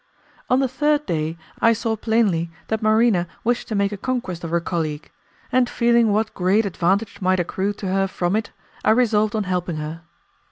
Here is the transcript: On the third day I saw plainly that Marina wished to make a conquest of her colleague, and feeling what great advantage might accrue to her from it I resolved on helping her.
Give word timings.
On 0.49 0.59
the 0.61 0.67
third 0.67 1.05
day 1.05 1.37
I 1.59 1.73
saw 1.73 1.95
plainly 1.95 2.49
that 2.69 2.81
Marina 2.81 3.27
wished 3.43 3.67
to 3.67 3.75
make 3.75 3.91
a 3.91 3.97
conquest 3.97 4.43
of 4.43 4.49
her 4.49 4.59
colleague, 4.59 5.11
and 5.51 5.69
feeling 5.69 6.11
what 6.11 6.33
great 6.33 6.65
advantage 6.65 7.21
might 7.21 7.39
accrue 7.39 7.73
to 7.73 7.87
her 7.87 8.07
from 8.07 8.35
it 8.35 8.49
I 8.83 8.89
resolved 8.97 9.35
on 9.35 9.43
helping 9.43 9.75
her. 9.75 10.01